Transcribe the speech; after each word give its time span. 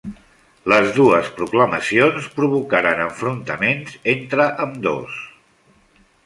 Les 0.71 0.87
dues 0.93 1.27
proclamacions 1.35 2.29
provocaren 2.39 3.03
enfrontaments 3.05 3.99
entre 4.15 4.49
ambdós. 4.65 5.21